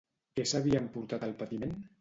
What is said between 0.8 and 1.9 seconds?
emportat el patiment?